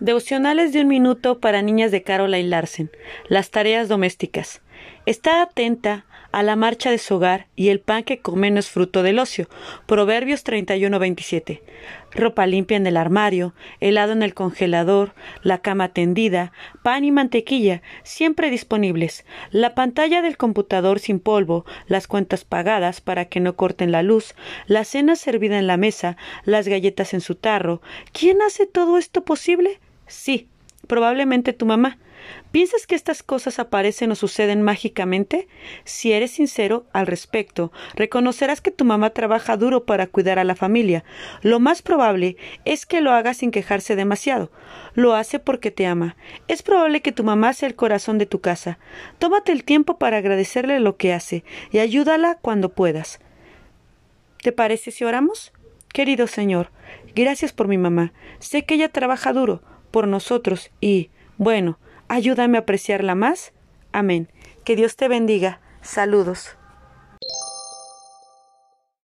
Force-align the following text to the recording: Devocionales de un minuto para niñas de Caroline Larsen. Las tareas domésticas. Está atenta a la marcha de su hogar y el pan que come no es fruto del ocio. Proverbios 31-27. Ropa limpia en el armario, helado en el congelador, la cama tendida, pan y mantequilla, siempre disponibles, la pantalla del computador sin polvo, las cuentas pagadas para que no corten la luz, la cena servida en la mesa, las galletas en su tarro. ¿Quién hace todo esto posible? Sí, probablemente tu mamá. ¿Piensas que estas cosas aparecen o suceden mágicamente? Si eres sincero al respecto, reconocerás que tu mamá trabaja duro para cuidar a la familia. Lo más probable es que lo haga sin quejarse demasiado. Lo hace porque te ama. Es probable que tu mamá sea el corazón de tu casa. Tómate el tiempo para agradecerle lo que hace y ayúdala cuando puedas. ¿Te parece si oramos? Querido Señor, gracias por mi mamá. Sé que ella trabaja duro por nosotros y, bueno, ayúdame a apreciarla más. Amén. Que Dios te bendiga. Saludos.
Devocionales 0.00 0.72
de 0.72 0.80
un 0.80 0.88
minuto 0.88 1.38
para 1.38 1.62
niñas 1.62 1.92
de 1.92 2.02
Caroline 2.02 2.48
Larsen. 2.48 2.90
Las 3.28 3.52
tareas 3.52 3.88
domésticas. 3.88 4.60
Está 5.06 5.40
atenta 5.40 6.04
a 6.32 6.42
la 6.42 6.56
marcha 6.56 6.90
de 6.90 6.98
su 6.98 7.14
hogar 7.14 7.46
y 7.54 7.68
el 7.68 7.78
pan 7.78 8.02
que 8.02 8.18
come 8.18 8.50
no 8.50 8.58
es 8.58 8.68
fruto 8.68 9.04
del 9.04 9.20
ocio. 9.20 9.48
Proverbios 9.86 10.44
31-27. 10.44 11.60
Ropa 12.10 12.44
limpia 12.44 12.76
en 12.76 12.88
el 12.88 12.96
armario, 12.96 13.54
helado 13.78 14.12
en 14.12 14.24
el 14.24 14.34
congelador, 14.34 15.14
la 15.42 15.58
cama 15.58 15.90
tendida, 15.90 16.50
pan 16.82 17.04
y 17.04 17.12
mantequilla, 17.12 17.82
siempre 18.02 18.50
disponibles, 18.50 19.24
la 19.52 19.76
pantalla 19.76 20.22
del 20.22 20.36
computador 20.36 20.98
sin 20.98 21.20
polvo, 21.20 21.64
las 21.86 22.08
cuentas 22.08 22.44
pagadas 22.44 23.00
para 23.00 23.26
que 23.26 23.38
no 23.38 23.54
corten 23.54 23.92
la 23.92 24.02
luz, 24.02 24.34
la 24.66 24.84
cena 24.84 25.14
servida 25.14 25.56
en 25.56 25.68
la 25.68 25.76
mesa, 25.76 26.16
las 26.44 26.66
galletas 26.66 27.14
en 27.14 27.20
su 27.20 27.36
tarro. 27.36 27.80
¿Quién 28.12 28.42
hace 28.42 28.66
todo 28.66 28.98
esto 28.98 29.24
posible? 29.24 29.78
Sí, 30.06 30.48
probablemente 30.86 31.52
tu 31.52 31.66
mamá. 31.66 31.98
¿Piensas 32.52 32.86
que 32.86 32.94
estas 32.94 33.22
cosas 33.22 33.58
aparecen 33.58 34.10
o 34.12 34.14
suceden 34.14 34.62
mágicamente? 34.62 35.48
Si 35.84 36.12
eres 36.12 36.30
sincero 36.30 36.86
al 36.92 37.06
respecto, 37.06 37.72
reconocerás 37.94 38.60
que 38.60 38.70
tu 38.70 38.84
mamá 38.84 39.10
trabaja 39.10 39.56
duro 39.56 39.84
para 39.84 40.06
cuidar 40.06 40.38
a 40.38 40.44
la 40.44 40.54
familia. 40.54 41.04
Lo 41.42 41.58
más 41.58 41.82
probable 41.82 42.36
es 42.64 42.86
que 42.86 43.00
lo 43.00 43.12
haga 43.12 43.34
sin 43.34 43.50
quejarse 43.50 43.96
demasiado. 43.96 44.50
Lo 44.94 45.14
hace 45.14 45.38
porque 45.38 45.70
te 45.70 45.86
ama. 45.86 46.16
Es 46.48 46.62
probable 46.62 47.02
que 47.02 47.12
tu 47.12 47.24
mamá 47.24 47.52
sea 47.52 47.68
el 47.68 47.74
corazón 47.74 48.18
de 48.18 48.26
tu 48.26 48.40
casa. 48.40 48.78
Tómate 49.18 49.52
el 49.52 49.64
tiempo 49.64 49.98
para 49.98 50.18
agradecerle 50.18 50.78
lo 50.80 50.96
que 50.96 51.12
hace 51.12 51.44
y 51.72 51.78
ayúdala 51.78 52.38
cuando 52.40 52.70
puedas. 52.70 53.20
¿Te 54.42 54.52
parece 54.52 54.92
si 54.92 55.04
oramos? 55.04 55.52
Querido 55.92 56.26
Señor, 56.26 56.70
gracias 57.14 57.52
por 57.52 57.68
mi 57.68 57.78
mamá. 57.78 58.12
Sé 58.38 58.64
que 58.64 58.74
ella 58.74 58.88
trabaja 58.90 59.32
duro 59.32 59.62
por 59.94 60.08
nosotros 60.08 60.72
y, 60.80 61.10
bueno, 61.38 61.78
ayúdame 62.08 62.58
a 62.58 62.62
apreciarla 62.62 63.14
más. 63.14 63.52
Amén. 63.92 64.28
Que 64.64 64.74
Dios 64.74 64.96
te 64.96 65.06
bendiga. 65.06 65.60
Saludos. 65.82 66.56